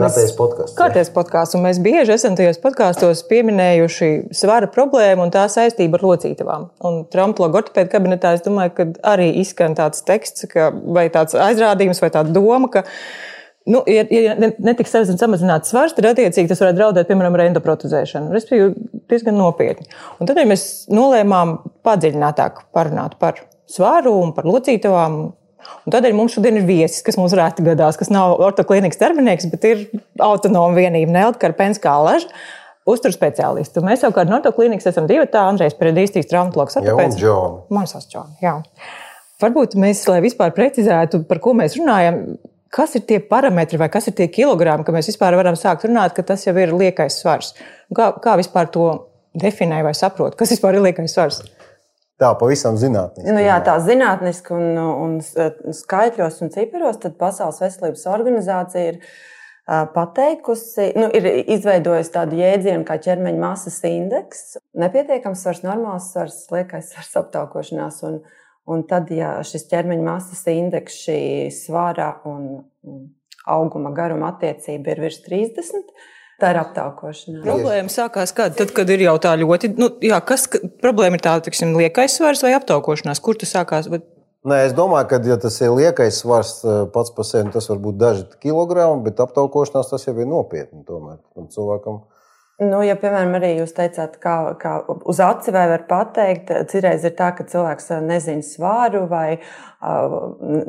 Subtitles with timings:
[0.00, 0.76] Kārtējs podkāsts.
[0.78, 6.68] Kārtējs podkāsts, mēs bieži esam tajos podkāstos pieminējuši svara problēmu un tā saistību ar locītavām.
[6.86, 12.02] Un Trumploga ortopēda kabinetā es domāju, ka arī izskan tāds teksts, ka, vai tāds aizrādījums,
[12.02, 12.86] vai tāda doma, ka
[13.68, 18.32] Nu, ja, ja netiks samazināts svars, tad attiecīgi tas varētu draudēt, piemēram, ar endoprotezēšanu.
[18.32, 19.84] Respektīvi, diezgan nopietni.
[20.16, 25.20] Un tad ja mēs nolēmām padziļinātāk parunāt par svaru un par locītavām.
[25.86, 29.66] Un tādēļ mums šodien ir viesis, kas mums rēti gadās, kas nav ortoklīnikas darbinieks, bet
[29.68, 29.84] ir
[30.22, 32.30] autonoma vienība Nelta Karpenskā Laža.
[32.88, 33.82] Uzturu speciālistu.
[33.84, 36.78] Mēs savukārt no ortoklīnikas esam divi tā, Andrejs Peredīstīs, traumatologs.
[36.80, 37.58] Jā, un Džona.
[37.76, 38.54] Man sauc Džona, jā.
[39.40, 42.22] Varbūt mēs, lai vispār precizētu, par ko mēs runājam,
[42.72, 46.14] kas ir tie parametri vai kas ir tie kilogrami, ka mēs vispār varam sākt runāt,
[46.16, 47.54] ka tas jau ir liekais svars.
[47.96, 48.90] Kā, kā vispār to
[49.38, 51.42] definē vai saprot, kas vispār ir liekais svars?
[52.20, 53.32] Tā pavisam zinātniski.
[53.32, 58.98] Nu, jā, tā zinātniski un, un skaitļos un ciparos, tad Pasaules veselības organizācija ir
[59.94, 64.44] pateikusi, nu, ir izveidojusi tādu jēdzienu kā ķermeņa masas indeks.
[64.76, 68.02] Nepietiekams svars, normāls svars, liekais svars aptaukošanās.
[68.08, 68.20] Un,
[68.68, 71.20] un tad, ja šis ķermeņa masas indeks, šī
[71.54, 72.66] svara un
[73.48, 75.94] auguma garuma attiecība ir virs 30,
[76.40, 77.42] Tā ir aptaukošana.
[77.44, 78.54] Problēma sākās kad?
[78.56, 79.74] Tad, kad ir jau tā ļoti.
[79.76, 80.46] Nu, jā, kas
[80.80, 83.20] problēma ir tā, tiksim, liekais svars vai aptaukošanās?
[83.20, 83.90] Kur tas sākās?
[83.92, 84.06] Bet...
[84.48, 87.82] Nē, es domāju, ka, ja tas ir liekais svars eh, pats par sevi, tas var
[87.84, 90.80] būt daži kilogrami, bet aptaukošanās tas jau ir nopietni.
[90.88, 91.20] Tomēr
[91.52, 92.00] cilvēkam
[92.60, 94.74] Nu, ja, piemēram, arī jūs teicāt, kā, kā
[95.08, 100.16] uz aci vai var pateikt, citreiz ir tā, ka cilvēks uh, nezina svāru vai uh,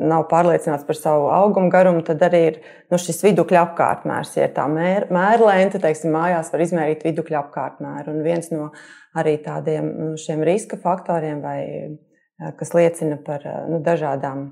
[0.00, 2.56] nav pārliecināts par savu augumu garumu, tad arī ir
[2.88, 4.32] nu, šis vidukļa apkārtmērs.
[4.40, 8.16] Ja tā mēr, mērlēnta, teiksim, mājās var izmērīt vidukļa apkārtmēru.
[8.16, 8.70] Un viens no
[9.18, 11.60] arī tādiem nu, šiem riska faktoriem, vai,
[11.92, 14.48] uh, kas liecina par uh, nu, dažādām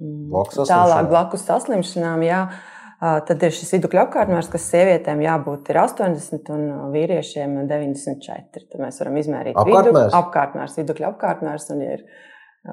[0.00, 2.46] blakus tālāk blakus saslimšanām, jā,
[3.00, 8.68] Tad ir šis vidukļu apkārtmērs, kas sievietēm jābūt 80 un vīriešiem 94.
[8.70, 10.06] Tad mēs varam izmērīt apkārtmērs.
[10.06, 11.66] Vidu, apkārtmērs, vidukļu apkārtmērs.
[11.74, 12.04] Un, ja ir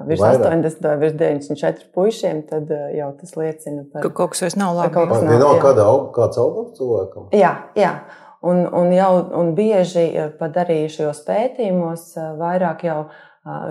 [0.08, 0.46] virs Vairāk.
[0.46, 4.58] 80 vai virs 94 puišiem, tad jau tas liecina par to, ka kaut kas vairs
[4.60, 4.94] nav labi.
[4.94, 7.28] Kaut kas nav, nav kāda aug, kāds augums cilvēkam.
[7.36, 7.96] Jā, jā.
[8.42, 10.08] Un, un, jau, un bieži
[10.38, 12.08] pat arī šajos pētījumos
[12.40, 12.96] vairāk jau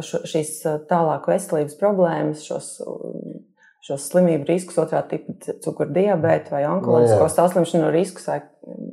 [0.06, 0.54] šo, šīs
[0.88, 2.70] tālāku veselības problēmas, šos
[3.82, 8.38] šos slimību riskus, otrā tipa cukura diabēta vai onkoloģisko no, saslimšanu riskus vai,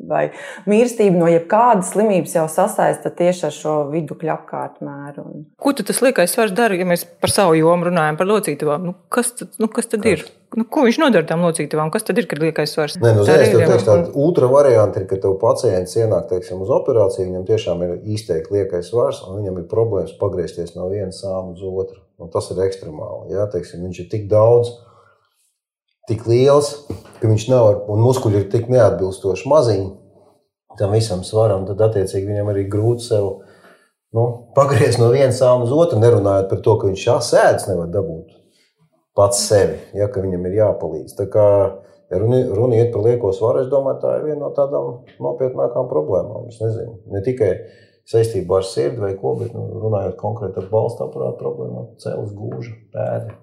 [0.09, 0.22] vai
[0.71, 5.26] mīlestību no jebkādas slimības jau sasaista tieši ar šo vidukļu apkārtmēru.
[5.60, 8.88] Ko tas liekais svars dara, ja mēs par savu jomu runājam par locītavām?
[8.88, 10.25] Nu, kas, tad, nu, kas tad ir?
[10.56, 11.93] Nu, ko viņš nodara tam locītavām?
[11.93, 12.97] Kas tad ir, kad liekais svars?
[12.97, 16.72] Nē, nu, zinies, tev, teiks, tāda ultra varianta ir, ka tev pacients ienāk teiksim, uz
[16.72, 21.53] operāciju, viņam tiešām ir izteikti liekais svars, un viņam ir problēmas pagriezties no vienas sāma
[21.53, 22.00] uz otru.
[22.18, 23.34] Un tas ir ekstremāli.
[23.36, 24.72] Jā, teiksim, viņš ir tik daudz,
[26.10, 26.72] tik liels,
[27.20, 29.88] ka viņš nav, un muskuļi ir tik neatbilstoši maziņi
[30.78, 33.28] tam visam svaram, tad attiecīgi viņam arī grūti sev
[34.14, 34.24] nu,
[34.56, 38.36] pagriezt no vienas sāma uz otru, nerunājot par to, ka viņš šās ēdas nevar dabūt
[39.18, 41.16] pats sevi, ja viņam ir jāpalīdz.
[41.18, 41.46] Tā kā
[42.12, 45.90] ja runa, runa iet par lieko svaru, es domāju, tā ir viena no tādām nopietnākām
[45.90, 46.46] problēmām.
[46.52, 47.50] Es nezinu, ne tikai
[48.08, 52.74] saistībā ar sirdi vai ko, bet nu, runājot konkrēti par balstu aparātu problēmām, cēlus gūža,
[52.94, 53.36] pēdi.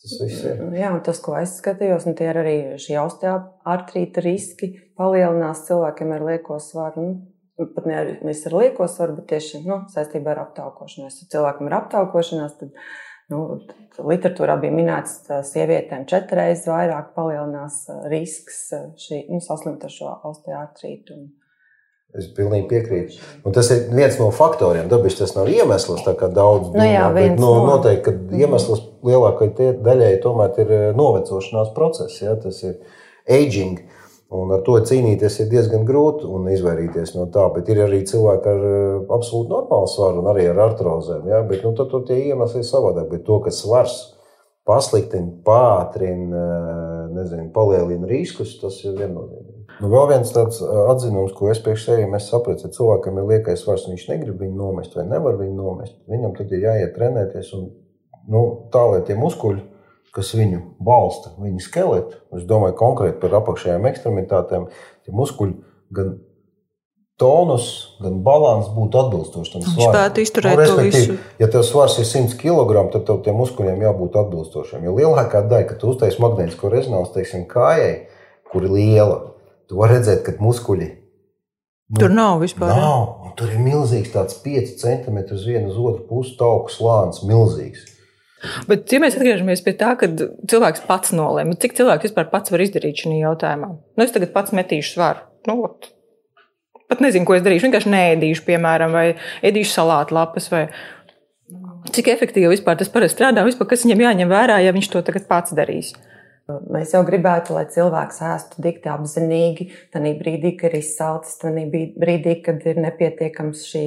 [0.00, 0.62] Tas viss ir.
[0.78, 6.14] Jā, un tas, ko es skatījos, un tie ir arī šī osteoartrīta riski palielinās cilvēkiem
[6.16, 7.10] ar lieko svaru.
[7.60, 11.18] Nu, pat nevis ar lieko svaru, bet tieši nu, saistībā ar aptaukošanos.
[11.20, 12.72] Ja cilvēkam ir aptaukošanās, tad
[13.28, 13.42] nu,
[14.00, 18.70] literatūrā bija minēts, ka sievietēm četras vairāk palielinās risks
[19.04, 21.18] šī, nu, saslimt ar šo osteoartrītu.
[21.18, 21.28] Un,
[22.10, 23.20] Es pilnīgi piekrītu.
[23.46, 24.88] Un tas ir viens no faktoriem.
[24.90, 27.76] Dabiski tas nav iemesls, kā daudz nu, jā, bet, nu, no.
[27.76, 28.40] noteikti, ka mhm.
[28.40, 32.18] iemesls lielākajai daļai tomēr ir eh, novecošanās process.
[32.24, 32.34] Ja?
[32.40, 32.80] Tas ir
[33.30, 33.78] aging.
[34.30, 37.48] Un ar to cīnīties ir diezgan grūti un izvairīties no tā.
[37.54, 41.30] Bet ir arī cilvēki ar eh, absolūti normālu svaru un arī ar artrozēm.
[41.30, 41.44] Ja?
[41.46, 43.06] Bet, nu, tad tur tie iemesli ir savādāk.
[43.14, 44.00] Bet to, ka svars
[44.66, 49.59] pasliktina, pātrina, eh, nezinu, palielina riskus, tas ir viennozīmīgi.
[49.80, 53.86] Nu, vēl viens tāds atzinums, ko es priekš sevis sapratu, ja cilvēkam ir liekais svars,
[53.88, 55.96] viņš negrib viņu nomest vai nevar viņu nomest.
[56.10, 57.70] Viņam tad ir jāiet trenēties un
[58.28, 58.42] nu,
[58.72, 59.62] tā, lai tie muskuļi,
[60.14, 64.68] kas viņu balsta, viņa skeletu, es domāju konkrēti par apakšējām ekstremitātēm,
[65.06, 65.56] tie muskuļi
[65.96, 66.18] gan
[67.20, 67.66] tonus,
[68.00, 69.80] gan balans būtu atbilstoši tam svaram.
[69.80, 71.18] Viņš spētu izturēt nu, to visu.
[71.40, 74.86] Ja tev svars ir 100 kg, tad tev tiem muskuļiem jābūt atbilstošiem.
[74.88, 77.92] Jo lielākā daļa, kad tu uztaisīsi magnētisko rezonanci, teiksim, kājai,
[78.50, 79.18] kur ir liela,
[79.70, 80.88] Tu vari redzēt, ka muskuļi.
[81.90, 82.72] Nu, tur nav vispār.
[82.74, 83.30] Nav.
[83.38, 87.22] Tur ir milzīgs, tāds 5 centimetru uz vienu uz otru pusi tauku slānis.
[87.26, 87.84] Milzīgs.
[88.66, 90.08] Bet, ja mēs atgriežamies pie tā, ka
[90.50, 93.70] cilvēks pats nolēma, cik cilvēks vispār pats var izdarīt šajā jautājumā?
[93.94, 95.22] Nu, es tagad pats metīšu svaru.
[95.46, 95.92] Nu, ot.
[96.90, 97.68] pat nezinu, ko es darīšu.
[97.68, 99.06] Vienkārši nēdīšu, piemēram, vai
[99.46, 100.50] ēdīšu salātu lapas.
[100.50, 100.66] Vai...
[101.94, 105.30] Cik efektīvi vispār tas parasti strādā, vispār, kas viņam jāņem vērā, ja viņš to tagad
[105.30, 105.94] pats darīs?
[106.72, 112.36] Mēs jau gribētu, lai cilvēks ēstu dikti apzinīgi, tajā brīdī, kad ir izsalcis, tajā brīdī,
[112.44, 113.84] kad ir nepietiekams šī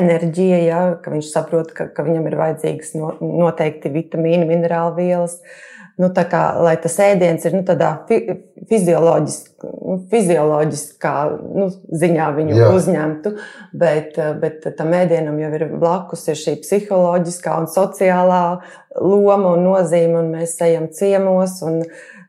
[0.00, 5.40] enerģija, ja, ka viņš saprot, ka, ka viņam ir vajadzīgas no, noteikti vitamīni, minerālu vielas.
[5.96, 8.18] Nu, kā, lai tas ēdiens ir nu, tādā fi,
[8.68, 11.12] fizioloģiskā, nu, fizioloģiskā
[11.56, 11.68] nu,
[12.02, 12.66] ziņā viņu Jā.
[12.76, 13.32] uzņemtu,
[13.80, 18.42] bet, bet tam ēdienam jau ir blakus ir šī psiholoģiskā un sociālā
[19.00, 21.62] loma un nozīme, un mēs ejam ciemos.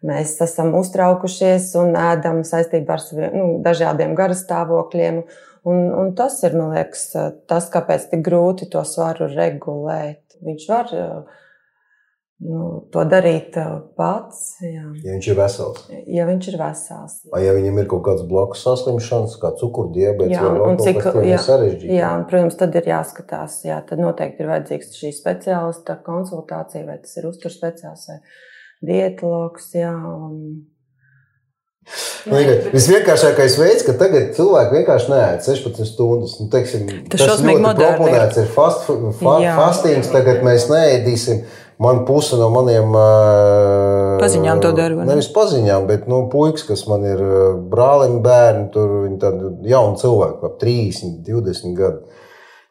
[0.07, 5.23] Mēs esam uztraukušies un ēdam saistībā ar saviem, nu, dažādiem garastāvokļiem.
[5.67, 7.09] Un, un tas ir, man liekas,
[7.49, 10.21] tas, kāpēc tik grūti to svaru regulēt.
[10.45, 10.93] Viņš var
[12.45, 13.55] nu, to darīt
[13.97, 14.41] pats.
[14.61, 14.85] Jā.
[15.03, 15.87] Ja viņš ir vesels.
[16.13, 17.17] Ja viņš ir vesels.
[17.33, 21.97] Vai ja viņam ir kaut kāds blakus saslimšanas, kā cukurdiabetes, vai un cik jā, sarežģīti?
[21.97, 23.59] Jā, un, protams, tad ir jāskatās.
[23.67, 28.19] Jā, tad noteikti ir vajadzīgs šī speciālista konsultācija, vai tas ir uzturspeciālists vai
[28.85, 29.71] dietologs.
[29.77, 30.65] Jā, un...
[32.27, 32.39] Nu,
[32.73, 36.33] Visvienkāršākais veids, ka tagad cilvēki vienkārši neēd 16 stundas.
[36.41, 38.89] Nu, teiksim, tas tas ļoti proponēts ir fast,
[39.21, 41.45] fa, fastings, tagad mēs neēdīsim.
[41.77, 42.95] Man puse no maniem
[44.17, 44.97] paziņām to dara.
[44.97, 45.11] Ne?
[45.11, 47.21] Nevis paziņām, bet nu, puikas, kas man ir
[47.69, 52.23] brālim, bērni, tur viņi tādi jauni cilvēki, ap 30, 20 gadu.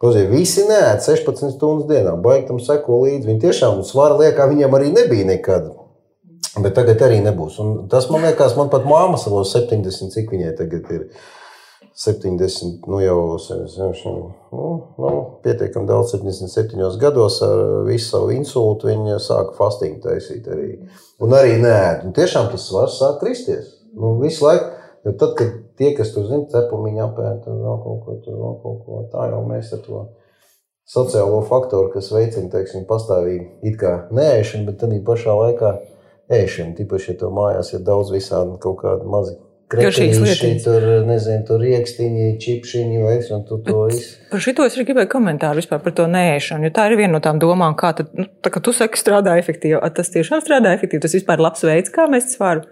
[0.03, 3.31] Klausies, visi nē, 16 stundas dienā, baigi tam seko līdzi.
[3.31, 5.71] Viņi tiešām svara liekā, viņiem arī nebija nekad.
[6.61, 7.57] Bet tagad arī nebūs.
[7.63, 11.09] Un tas man liekas, man pat māma savos 70, cik viņai tagad ir.
[11.97, 13.39] 70, nu jau
[14.53, 14.67] nu,
[14.99, 15.13] nu,
[15.43, 18.91] pietiekami daudz, 77 gados ar visu savu insultu.
[18.91, 20.75] Viņa sāka fastingu taisīt arī.
[21.25, 23.73] Un arī nē, un tiešām tas svars sāk kristies.
[23.97, 24.69] Nu, visu laiku,
[25.09, 28.85] jo tad, kad tie, kas tur zina, cepumiņu apēta, vēl kaut ko tur, vēl kaut
[28.85, 30.05] ko tā jau mēs ar to
[30.87, 35.73] sociālo faktoru, kas veicina, teiksim, pastāvīgi it kā nēšanu, bet tad pašā laikā
[36.43, 36.77] ēšanu.
[36.77, 42.27] Tīpaši, ja to mājās ir daudz visādi kaut kādi mazi Kretīši, tur, nezinu, tur rīkstiņi,
[42.39, 44.13] čipšiņi, vai es, un tu to visu.
[44.31, 47.21] Par šito es arī gribēju komentāru vispār par to nēšanu, jo tā ir viena no
[47.25, 51.03] tām domām, kā tad, nu, tā kā tu saki, strādā efektīvi, tas tiešām strādā efektīvi,
[51.03, 52.63] tas vispār labs veids, kā mēs svaru.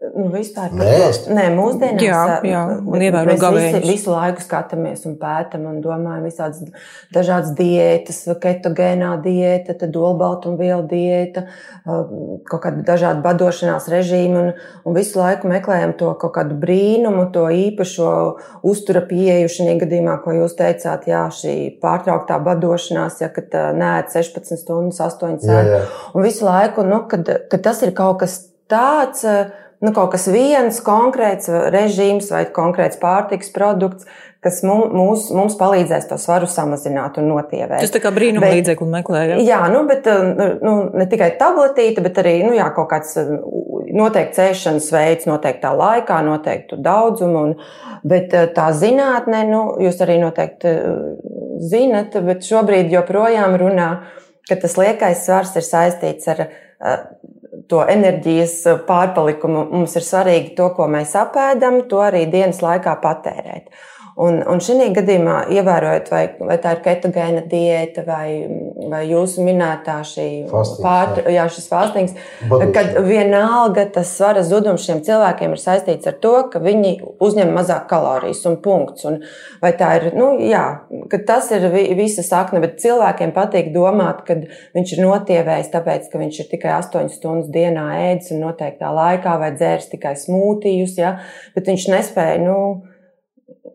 [0.00, 0.92] Nu, vispār nē,
[1.28, 3.82] nē, mūsdienās jā, jā, un ievērot gavējumus.
[3.82, 10.88] Visu, visu laiku skatāmies un pētam un domājam visādas dažādas diētas, ketogēnā diēta, tad olbaltumvielu
[10.88, 11.44] diēta,
[11.84, 14.50] kaut kāda dažāda badošanās režīma un,
[14.88, 18.16] un visu laiku meklējam to kaut kādu brīnumu, to īpašo
[18.72, 24.64] uztura pieeju šajā gadījumā, ko jūs teicāt, jā, šī pārtrauktā badošanās, ja, kad nēt 16
[24.64, 25.74] stundas, 8 sēž.
[26.14, 29.28] Un visu laiku, nu, kad, kad tas ir kaut kas tāds,
[29.80, 34.08] nu, kaut kas viens konkrēts režīms vai konkrēts pārtiks produkts,
[34.44, 37.82] kas mums, mums, palīdzēs to svaru samazināt un notievēt.
[37.82, 39.42] Tas tā kā brīnuma līdzekli meklējam.
[39.44, 40.08] Jā, nu, bet
[40.64, 43.18] nu, ne tikai tabletīte, bet arī nu, jā, kaut kāds
[43.90, 47.44] noteikts ēšanas veids, noteiktā laikā, noteiktu daudzumu.
[47.50, 47.54] Un,
[48.08, 50.72] bet tā zinātnē, nu, jūs arī noteikti
[51.60, 53.90] zinat, bet šobrīd joprojām runā,
[54.48, 56.46] ka tas liekais svars ir saistīts ar
[57.70, 58.56] to enerģijas
[58.88, 59.66] pārpalikumu.
[59.70, 63.70] Mums ir svarīgi to, ko mēs apēdam, to arī dienas laikā patērēt.
[64.20, 68.26] Un, un šī gadījumā, ievērojot, vai, vai tā ir ketogēna diēta vai,
[68.90, 72.12] vai jūsu minētā šī pār, jā, šis fāstings,
[72.74, 77.88] kad vienalga tas svara zudums šiem cilvēkiem ir saistīts ar to, ka viņi uzņem mazāk
[77.88, 79.08] kalorijas un punkts.
[79.08, 79.22] Un
[79.62, 80.66] vai tā ir, nu, jā,
[81.28, 84.36] tas ir visa sakne, bet cilvēkiem patīk domāt, ka
[84.76, 89.40] viņš ir notievējis tāpēc, ka viņš ir tikai 8 stundas dienā ēdis un noteiktā laikā
[89.40, 91.16] vai dzēris tikai smūtijus, ja,
[91.56, 92.58] bet viņš nespēja, nu,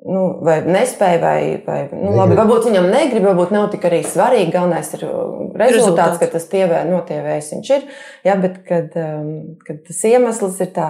[0.05, 4.51] nu, vai nespēja, vai, vai nu, labi, varbūt viņam negrib, varbūt nav tik arī svarīgi.
[4.53, 5.13] Galvenais ir uh,
[5.57, 6.19] rezultāts, rezultāts.
[6.21, 7.87] ka tas tievē, notievējis viņš ir.
[8.27, 9.31] Jā, bet kad, um,
[9.65, 10.89] kad tas iemesls ir tā,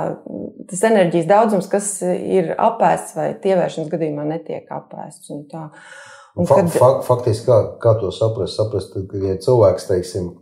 [0.72, 5.32] tas enerģijas daudzums, kas ir apēsts vai tievēršanas gadījumā netiek apēsts.
[5.36, 5.70] Un tā.
[6.36, 6.68] Un kad...
[6.76, 8.60] Fakt, faktiski, kā, kā to saprast?
[8.60, 10.34] saprast ka, ja cilvēks, teiksim,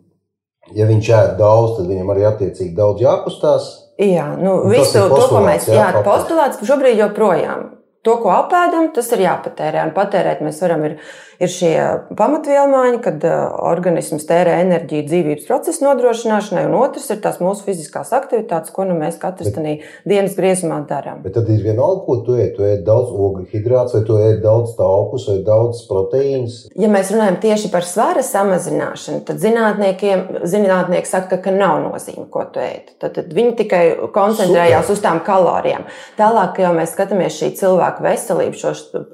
[0.74, 3.70] ja viņš ēd daudz, tad viņam arī attiecīgi daudz jākustās.
[4.02, 7.73] Jā, nu, visu to, ko mēs, jā, jā postulāts šobrīd joprojām
[8.04, 9.88] to, ko apēdam, tas ir jāpatērē.
[9.88, 10.98] Un patērēt mēs varam ir,
[11.40, 11.74] ir šie
[12.20, 18.12] pamatvielmaiņi, kad uh, organisms tērē enerģiju dzīvības procesu nodrošināšanai, un otrs ir tās mūsu fiziskās
[18.16, 19.78] aktivitātes, ko nu mēs katrs tajā
[20.10, 21.22] dienas griezumā darām.
[21.24, 22.52] Bet tad ir vienalga, ko tu ēd.
[22.58, 26.60] Tu ēd daudz ogļu hidrātus, vai tu ēd daudz taukus, vai daudz proteīnas.
[26.80, 32.62] Ja mēs runājam tieši par svara samazināšanu, tad zinātnieki saka, ka nav nozīme, ko tu
[32.62, 32.94] ēd.
[33.02, 33.84] Tad, tad viņi tikai
[34.14, 35.00] koncentrējās Super.
[35.00, 35.88] uz tām kalorijām.
[36.20, 38.72] Tālāk, jau mēs skatāmies šī cilvēka cilvēku veselību, šo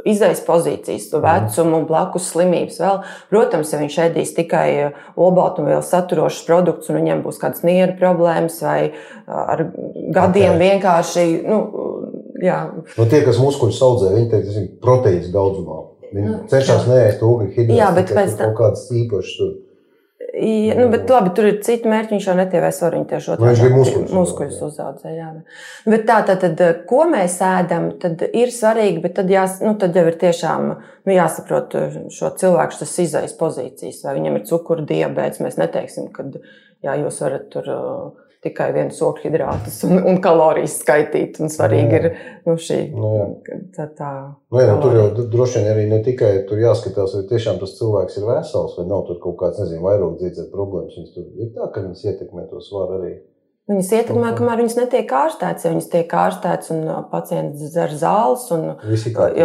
[0.08, 2.80] izējas pozīcijas, vecumu, blakus slimības.
[2.80, 7.98] Vēl, protams, ja viņš ēdīs tikai uh, olbaltumvielu saturošus produktus, un viņiem būs kādas nieru
[8.00, 9.66] problēmas vai uh, ar
[10.16, 10.64] gadiem okay.
[10.64, 11.28] vienkārši.
[11.46, 11.62] Nu,
[12.42, 12.60] jā.
[12.98, 15.86] nu, tie, kas muskuļus audzē, viņi teikt, tas ir proteīns daudzumā.
[16.10, 17.78] Viņi nu, cenšas neēst ogļu hidrātu.
[17.78, 19.58] Jā, bet pēc tam kaut kādas īpašas tur.
[20.34, 22.14] Ja, nu, bet labi, tur ir citi mērķi.
[22.16, 23.00] Viņš jau netievē svaru.
[23.00, 25.14] Viņš tieši otrādi muskuļus, muskuļus uzaudzē.
[25.16, 25.30] Jā.
[25.90, 29.98] Bet tā tad, tad, ko mēs ēdam, tad ir svarīgi, bet tad, jās, nu, tad
[29.98, 31.78] jau ir tiešām nu, jāsaprot
[32.14, 34.04] šo cilvēku izējas pozīcijas.
[34.06, 36.28] Vai viņam ir cukuru diabetes, mēs neteiksim, ka
[36.86, 37.72] jā, jūs varat tur
[38.46, 41.40] tikai viens ogļu hidrātus un, un kalorijas skaitīt.
[41.44, 42.00] Un svarīgi jā.
[42.00, 42.08] ir
[42.48, 43.14] nu, šī nu,
[43.76, 43.90] tā.
[43.98, 44.12] tā
[44.52, 47.76] nu, jā, nu, tur jau droši vien arī ne tikai tur jāskatās, vai tiešām tas
[47.80, 50.96] cilvēks ir vesels, vai nav tur kaut kāds, nezinu, vairāk dzīves problēmas.
[51.00, 53.18] Viņas tur ir tā, ka viņas ietekmē to svaru arī.
[53.70, 55.66] Viņas ietekmē, kamēr viņas netiek ārstētas.
[55.68, 58.64] Ja viņas tiek ārstētas un pacients dzer zāles, un,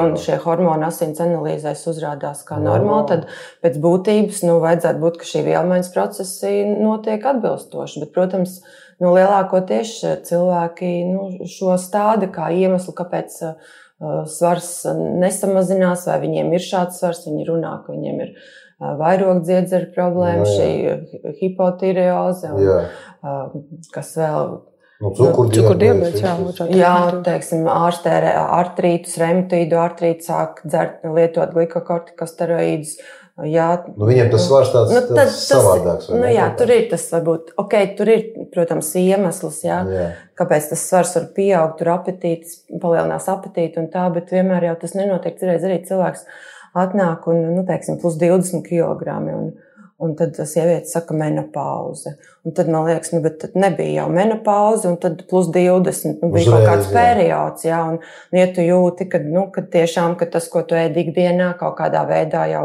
[0.01, 3.27] un šie hormoni asins analīzēs uzrādās kā no, normāli, tad
[3.61, 8.01] pēc būtības nu, vajadzētu būt, ka šī vielmaiņas procesi notiek atbilstoši.
[8.01, 8.57] Bet, protams,
[9.03, 9.97] nu, lielākoties
[10.29, 13.73] cilvēki nu, šo stāda kā iemeslu, kāpēc uh,
[14.31, 14.71] svars
[15.23, 18.37] nesamazinās, vai viņiem ir šāds svars, viņi runā, ka viņiem ir
[19.01, 20.95] vairogdziedzera problēma, jā, jā.
[21.01, 22.79] šī hipotireoze, un, jā.
[23.95, 24.55] kas vēl.
[25.03, 26.33] Nu, Cukurdiabēts, jā,
[26.79, 26.95] jā,
[27.27, 32.95] teiksim, ārstē artrītus, reumatoīdu artrītu, sāk dzert, lietot glikokortikosteroīdus.
[33.35, 36.07] Jā, nu, viņiem tas svars tāds, nu, tad, tāds savādāks.
[36.15, 38.21] Nu, jā, tur ir tas varbūt, ok, tur ir,
[38.55, 40.05] protams, iemesls, jā, jā.
[40.39, 44.95] kāpēc tas svars var pieaugt, tur apetītis, palielinās apetīti un tā, bet vienmēr jau tas
[44.95, 45.35] nenotiek.
[45.41, 46.23] Cerēs arī cilvēks
[46.79, 49.19] atnāk un, nu, teiksim, plus 20 kg.
[49.35, 49.51] Un,
[50.03, 52.17] un tad sieviete saka, menopauze.
[52.45, 56.19] Un tad man liekas, nu, bet nebija jau menopauze, un tad plus 20.
[56.21, 56.95] Nu, bija Uzreiz, kaut kāds jā.
[56.99, 60.77] periods, jā, un, nu, ja tu jūti, ka, nu, ka tiešām ka tas, ko tu
[60.77, 62.65] ēd ikdienā, kaut kādā veidā jau,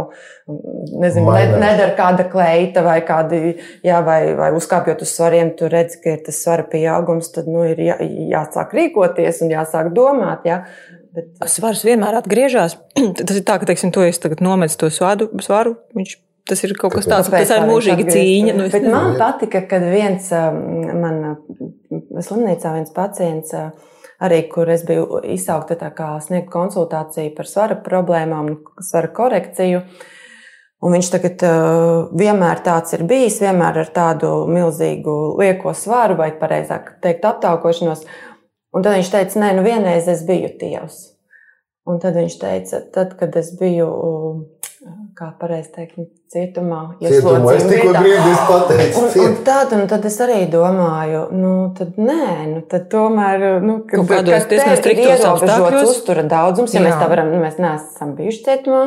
[0.50, 3.56] nezinu, ne, nedara kāda kleita vai kādi,
[3.86, 7.64] jā, vai, vai uzkāpjot uz svariem, tu redzi, ka ir tas svara pieaugums, tad, nu,
[7.70, 8.00] ir jā,
[8.34, 10.64] jāsāk rīkoties un jāsāk domāt, jā.
[11.16, 11.32] Bet...
[11.50, 12.76] Svars vienmēr atgriežas.
[13.18, 15.80] Tas ir tā, ka, teiksim, to es tagad nometu to svadu, svaru.
[15.98, 18.56] Viņš Tas ir kaut kas tāds, kas ir mūžīga cīņa.
[18.58, 21.20] Nu, Bet man patika, kad viens man
[21.90, 23.54] slimnīcā viens pacients,
[24.20, 29.84] arī kur es biju izsaukta tā kā sniegt konsultāciju par svara problēmām, svara korekciju.
[30.80, 36.30] Un viņš tagad uh, vienmēr tāds ir bijis, vienmēr ar tādu milzīgu lieko svaru, vai
[36.40, 38.06] pareizāk teikt, aptaukošanos.
[38.72, 41.02] Un tad viņš teica, nē, nu vienreiz es biju tievs.
[41.90, 43.90] Un tad viņš teica, tad, kad es biju,
[45.18, 46.00] kā pareizi teikt,
[46.30, 49.02] cietumā, cietumā es tikko brīdi pateicu.
[49.02, 53.80] Un, un, tad, un tad es arī domāju, nu, tad nē, nu, tad tomēr, nu,
[53.90, 55.90] kad, kādos diezgan striktos apstākļos.
[55.90, 56.86] uztura daudzums, ja Jā.
[56.86, 58.84] mēs tā varam, nu, mēs neesam bijuši cietumā,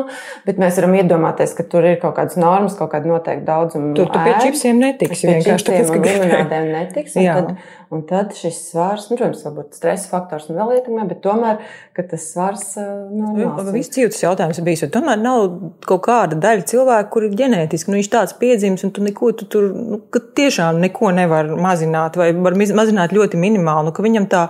[0.46, 3.90] bet mēs varam iedomāties, ka tur ir kaut kādas normas, kaut kāda noteikta daudzuma.
[3.98, 7.18] Tur tu pie čipsiem netiksi, vienkārši tāpēc, ka limonādēm netiks.
[7.18, 11.24] Un tad, un tad šis svārs, nu, protams, varbūt stresa faktors un vēl ietekmē, bet
[11.26, 11.58] tomēr,
[11.98, 15.58] ka tas svārs, nu, viss cīvas jautājums bijis, jo tomēr nav
[15.90, 19.70] kaut kāda daļa cilvēku, kuri ģenētiski, nu, viņš tāds piedzimis, un tu neko, tu tur
[19.72, 20.00] nu,
[20.38, 23.88] tiešām neko nevar mazināt, vai var mazināt ļoti minimāli.
[23.88, 24.44] Nu, viņam tā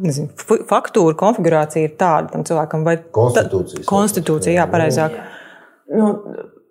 [0.00, 0.32] nezinu,
[0.70, 3.86] faktūra, konfigurācija ir tāda tam cilvēkam, vai konstitūcija.
[3.90, 5.20] Konstitūcija, jā, pareizāk.
[5.92, 6.10] Nu,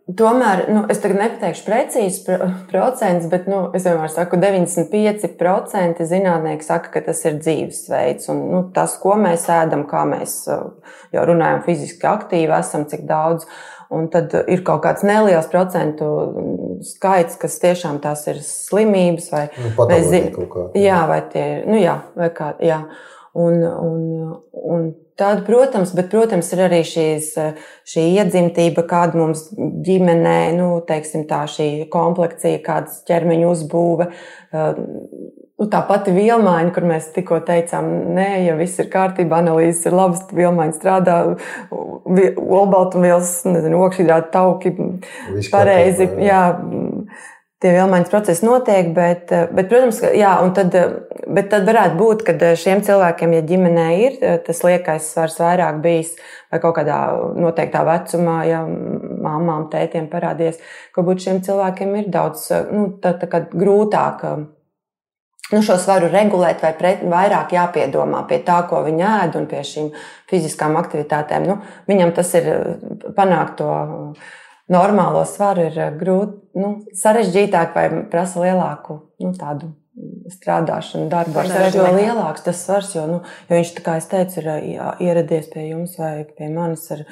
[0.03, 2.33] Tomēr nu, es tagad nepateikšu precīzi
[2.67, 8.27] procentus, bet nu, es vienmēr saku, ka 95% zinātnieki saka, ka tas ir dzīvesveids.
[8.33, 13.47] Un, nu, tas, ko mēs ēdam, kā mēs jau runājam, fiziski aktīvi esam, cik daudz.
[13.93, 16.09] Un tad ir kaut kāds neliels procentu
[16.87, 19.71] skaits, kas tiešām tās ir slimības vai nu,
[20.09, 22.83] zinām, jā, vai tie ir, nu jā, vai kā, jā.
[23.33, 24.01] Un, un,
[24.53, 24.83] un
[25.17, 27.31] tad, protams, bet, protams, ir arī šīs,
[27.89, 34.09] šī iedzimtība, kāda mums ģimenē, nu, teiksim, tā šī komplekcija, kādas ķermeņa uzbūve.
[35.63, 37.85] Nu, tā pati vielmaiņa, kur mēs tikko teicām,
[38.17, 41.13] nē, ja viss ir kārtībā, analīzes ir labas, vielmaiņa strādā,
[42.43, 44.73] olbaltumvielas, nezinu, okšķidrāta tauki,
[45.53, 46.09] pareizi.
[46.19, 46.41] Jā,
[47.63, 50.75] tie vielmaiņas procesi notiek, bet, bet protams, jā, tad,
[51.31, 56.17] bet tad varētu būt, ka šiem cilvēkiem, ja ģimenē ir tas liekais svars vairāk bijis
[56.51, 56.97] vai kaut kādā
[57.39, 60.59] noteiktā vecumā, ja māmām, tētiem parādījies,
[60.91, 64.27] ka būt šiem cilvēkiem ir daudz nu, tā, tā grūtāk
[65.51, 69.61] nu, šo svaru regulēt, vai pret, vairāk jāpiedomā pie tā, ko viņi ēd un pie
[69.67, 69.91] šīm
[70.31, 71.47] fiziskām aktivitātēm.
[71.49, 71.59] Nu,
[71.89, 72.49] viņam tas ir
[73.17, 73.69] panākt to
[74.71, 79.75] normālo svaru, ir grūti, nu, sarežģītāk vai prasa lielāku nu, tādu.
[80.33, 84.79] Strādāšana, darba ar jo lielāks tas svars, jo, nu, jo viņš, kā es teicu, ir
[85.05, 87.03] ieradies pie jums vai pie manis ar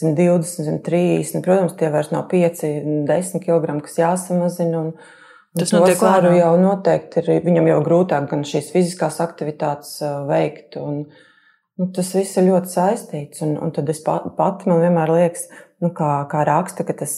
[0.00, 1.44] 120, 130.
[1.46, 2.64] Protams, tie vairs nav 5,
[3.06, 4.80] 10 kg, kas jāsamazina.
[4.80, 5.22] Un,
[5.54, 10.78] Tas notiek svaru jau noteikti ir viņam jau grūtāk gan šīs fiziskās aktivitātes veikt.
[10.80, 11.04] Un,
[11.78, 13.44] nu, tas viss ir ļoti saistīts.
[13.46, 15.46] Un, un tad es pat, pati man vienmēr liekas,
[15.82, 17.16] nu, kā, kā raksta, ka tas,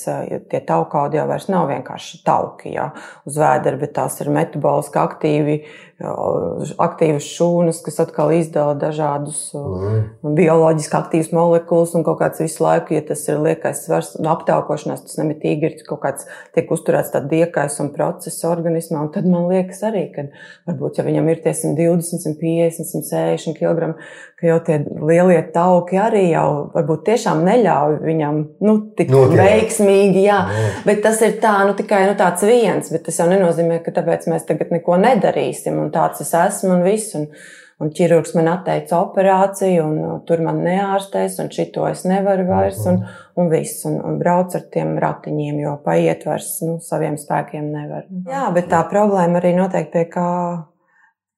[0.50, 2.90] tie taukaudi jau vairs nav vienkārši tauki jā,
[3.28, 5.58] uz vēdera, bet tās ir metaboliski aktīvi,
[5.96, 10.34] aktīvas šūnas, kas atkal izdala dažādus mm.
[10.36, 15.06] bioloģiski aktīvus molekulas un kaut kāds visu laiku, ja tas ir liekais svars un aptaukošanās,
[15.06, 19.06] tas nemitīgi ir kaut kāds tiek uzturēts tāds diekais un process organismā.
[19.06, 20.26] Un tad man liekas arī, ka
[20.68, 23.94] varbūt, ja viņam ir tie 120, 150, 160 kg,
[24.36, 30.24] ka jau tie lielie tauki arī jau varbūt tiešām neļauj viņam nu, tik nu, veiksmīgi,
[30.26, 30.40] jā.
[30.52, 30.72] jā.
[30.86, 34.26] Bet tas ir tā, nu, tikai nu, tāds viens, bet tas jau nenozīmē, ka tāpēc
[34.32, 37.14] mēs tagad neko nedarīsim, un tāds es esmu un viss.
[37.18, 37.30] Un,
[37.82, 42.78] un ķirurgs man atteica operāciju, un uh, tur man neārstēs, un šito es nevaru vairs,
[42.88, 43.18] un, mhm.
[43.42, 48.06] un viss, un, un brauc ar tiem ratiņiem, jo paiet vairs nu, saviem spēkiem nevar.
[48.30, 50.30] Jā, bet tā problēma arī noteikti pie kā,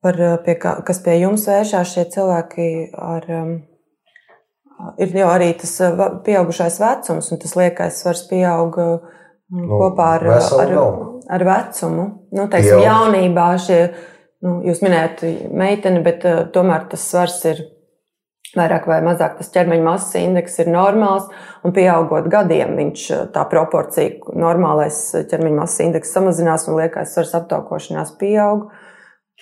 [0.05, 3.29] par, pie kā, kas pie jums vēršās šie cilvēki ar.
[3.41, 3.59] Um,
[4.99, 8.93] ir jau arī tas eh, pieaugušais vecums, un tas liekais svars pieaug eh,
[9.55, 10.77] nu, kopā ar, ar,
[11.39, 12.07] ar vecumu.
[12.35, 13.81] Nu, teiksim, jaunībā šie,
[14.45, 15.25] nu, jūs minējat
[15.57, 17.65] meiteni, bet uh, tomēr tas svars ir
[18.57, 21.27] vairāk vai mazāk tas ķermeņa masas indeks ir normāls,
[21.67, 28.15] un pieaugot gadiem viņš tā proporcija, normālais ķermeņa masas indeks samazinās un liekais svars aptaukošanās
[28.21, 28.69] pieaug.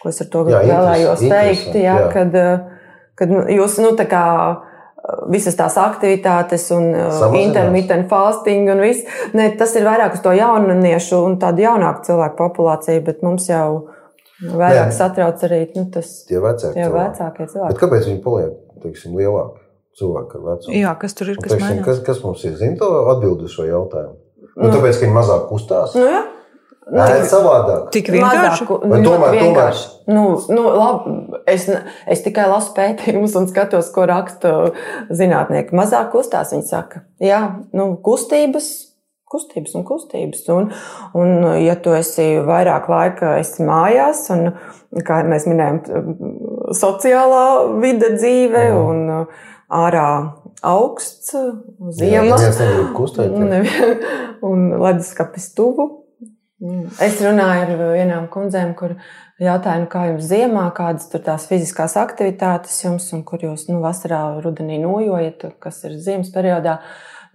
[0.03, 2.09] Ko es ar to jā, vēlējos teikt, jā, jā.
[2.13, 2.35] kad,
[3.17, 4.25] kad jūs, nu, tā kā
[5.31, 9.07] visas tās aktivitātes un uh, intermittent fasting un viss.
[9.37, 13.69] Ne, tas ir vairāk uz to jauniešu un tādu jaunāku cilvēku populāciju, bet mums jau
[14.43, 14.97] vairāk Nē.
[14.97, 17.07] satrauc arī nu, tas, tie vecāki tie cilvēki.
[17.15, 17.73] vecākie cilvēki.
[17.73, 19.63] Bet kāpēc viņi paliek, teiksim, lielāki?
[19.97, 20.77] Cilvēki ar vecumu.
[20.77, 21.39] Jā, kas tur ir?
[21.41, 22.59] Kas, teiksim, kas, kas mums ir?
[22.61, 24.19] Atbildi uz šo jautājumu?
[24.57, 25.95] Nu, nu, tāpēc, ka viņi mazāk kustās.
[25.97, 26.21] Nu, jā.
[26.87, 27.89] Nē, savādāk.
[27.95, 28.63] Tik vienkārši.
[28.63, 29.87] Mazāku, Vai tomēr, vienkārši.
[30.07, 31.15] Nu, nu, labi,
[31.51, 31.65] es,
[32.07, 34.53] es tikai lasu pētījumus un skatos, ko raksta
[35.11, 35.75] zinātnieki.
[35.75, 37.03] Mazāk kustās, viņi saka.
[37.23, 37.41] Jā,
[37.75, 38.71] nu, kustības,
[39.27, 40.47] kustības un kustības.
[40.55, 40.71] Un,
[41.19, 44.53] un, ja tu esi vairāk laika esi mājās, un,
[45.03, 45.83] kā mēs minējām,
[46.71, 47.45] sociālā
[47.83, 48.81] vide dzīve mm.
[48.87, 49.27] un
[49.83, 50.09] ārā
[50.63, 51.35] augsts,
[51.99, 52.39] ziema.
[52.39, 52.57] Jā,
[53.27, 53.55] un,
[54.55, 56.06] un leduskapis tuvu.
[56.57, 56.87] Mm.
[57.05, 58.95] Es runāju ar vienām kundzēm, kur
[59.43, 63.83] jautāju, nu, kā jums ziemā, kādas tur tās fiziskās aktivitātes jums, un kur jūs nu,
[63.83, 66.79] vasarā, rudenī nojojat, kas ir ziemas periodā.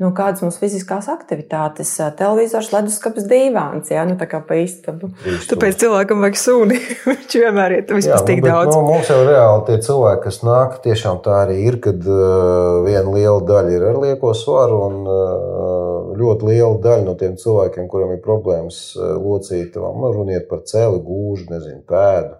[0.01, 5.11] Nu, kādas mums fiziskās aktivitātes, televizors, leduskapis, divāns, jā, nu tā kā pa istabu.
[5.45, 6.79] Tāpēc cilvēkam vajag suni.
[7.09, 8.73] Viņš vienmēr ir vispār tik nu, daudz.
[8.73, 13.13] Nu, mums jau reāli tie cilvēki, kas nāk, tiešām tā arī ir, kad uh, viena
[13.13, 18.15] liela daļa ir ar lieko svaru un uh, ļoti liela daļa no tiem cilvēkiem, kuriem
[18.15, 22.39] ir problēmas locītavām, nu, runiet par celi, gūžu, nezinu, pēdu,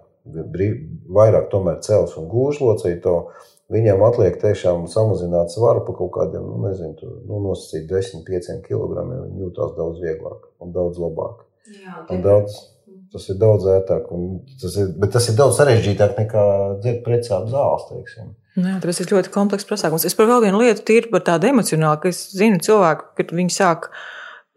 [1.13, 3.49] vairāk tomēr cels un gūžu locītavu.
[3.71, 8.59] Viņiem atliek tiešām samazināt svaru par kaut kādiem, nu, nezinu, tur, nu, nosacīt 10, 5
[8.65, 9.05] kg.
[9.07, 11.45] Viņi jūtas daudz vieglāk un daudz labāk.
[11.71, 12.57] Jā, un daudz,
[13.13, 14.11] tas ir daudz ērtāk,
[14.61, 16.45] tas ir, bet tas ir daudz sarežģītāk nekā
[16.83, 17.87] dzert precāpju zāles.
[17.93, 18.33] Teiksim.
[18.59, 20.03] Nu jā, tas ir ļoti komplekss pasākums.
[20.07, 23.55] Es par vēl vienu lietu tīri par tādu emocionālu, ka es zinu cilvēku, kad viņi
[23.55, 23.87] sāk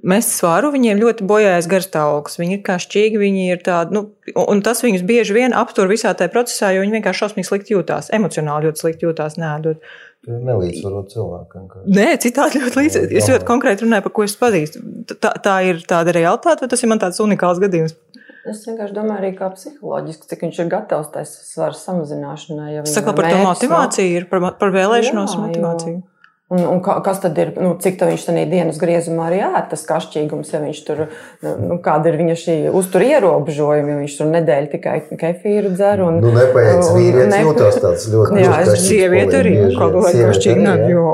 [0.04, 2.38] mest svaru, viņiem ļoti bojājas garstāvoklis.
[2.40, 4.02] Viņi ir kā šķīgi, viņi ir tādi, nu,
[4.40, 8.10] un tas viņus bieži vien aptur visā tajā procesā, jo viņi vienkārši šausmīgi slikti jūtās,
[8.14, 9.82] emocionāli ļoti slikti jūtās, nēdot.
[10.24, 11.66] Nelīdzsvarot cilvēkam.
[11.92, 13.18] Nē, citādi ļoti līdzsvarot.
[13.20, 14.80] Es ļoti konkrēti runāju par ko es pazīstu.
[15.12, 17.96] Tā, tā ir tāda realitāte, vai tas ir man tāds unikāls gadījums?
[18.44, 22.72] Es vienkārši domāju, arī kā psiholoģiski, cik viņš ir gatavs tai svaru samazināšanai.
[22.74, 26.00] Ja Saka par to motivāciju, ir par, par vēlēšanos jā, motivāciju.
[26.00, 26.13] Jo.
[26.52, 29.80] Un, un kas tad ir, nu, cik tā viņš tajā dienas griezumā arī ēd, tas
[29.88, 31.00] kašķīgums, ja viņš tur,
[31.40, 36.04] nu, kāda ir viņa šī uztur ierobežojumi, ja viņš tur nedēļu tikai kefīru dzer.
[36.04, 37.40] Un, nu, nepaiet, vīrietis ne...
[37.46, 38.44] jūtas tāds ļoti.
[38.44, 41.08] Jā, es sievieti arī kaut ko kašķīgi, jo,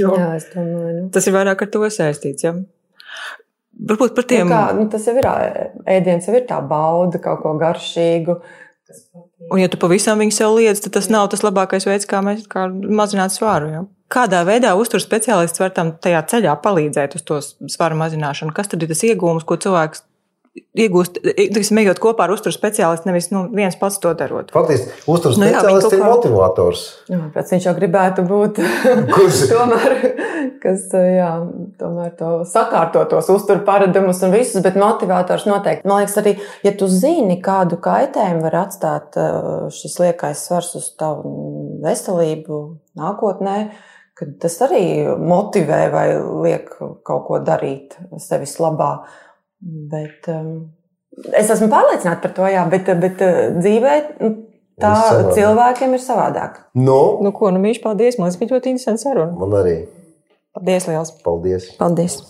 [0.00, 0.16] jo.
[0.16, 0.96] Jā, es domāju.
[0.96, 1.06] Nu.
[1.12, 2.56] Tas ir vairāk ar to saistīts, jā.
[2.56, 2.64] Ja?
[3.92, 4.48] Varbūt par tiem.
[4.48, 5.28] Nu, kā, nu, tas jau ir
[5.88, 8.40] ēdiens, jau ir tā bauda, kaut ko garšīgu.
[9.52, 12.48] Un, ja tu pavisam viņu sev liedz, tad tas nav tas labākais veids, kā mēs
[12.48, 13.72] kā mazināt svaru.
[13.72, 13.88] Ja?
[14.10, 18.54] Kādā veidā uzturs speciālists var tam tajā ceļā palīdzēt uz to svaru mazināšanu?
[18.56, 20.02] Kas tad ir tas iegūms, ko cilvēks
[20.80, 21.20] iegūst,
[21.54, 24.50] tiksim, ejot kopā ar uzturu speciālistu, nevis nu, viens pats to darot.
[24.54, 26.82] Faktiski, uzturu nu, speciālists ir motivators.
[27.10, 28.58] Jā, pēc viņš jau gribētu būt
[29.14, 29.44] Kurš?
[29.52, 29.94] tomēr,
[30.62, 31.30] kas, jā,
[31.80, 35.86] tomēr to sakārto tos uzturu paradumus un visus, bet motivators noteikti.
[35.90, 36.34] Man liekas, arī,
[36.66, 39.18] ja tu zini, kādu kaitējumu var atstāt
[39.78, 42.60] šis liekais svars uz tavu veselību
[42.98, 43.56] nākotnē,
[44.40, 44.84] tas arī
[45.18, 46.06] motivē vai
[46.46, 46.70] liek
[47.06, 48.92] kaut ko darīt sevis labā.
[49.60, 50.70] Bet, um,
[51.36, 54.32] es esmu pārliecināta par to, jā, bet, bet uh, dzīvē nu,
[54.80, 54.94] tā
[55.36, 56.62] cilvēkiem ir savādāk.
[56.80, 58.18] Nu, nu ko, nu, mīļš, paldies.
[58.18, 59.32] Man liekas, bija ļoti interesanti saruna.
[59.40, 59.78] Man arī.
[60.56, 61.16] Paldies, liels.
[61.24, 61.72] Paldies.
[61.78, 62.20] Paldies.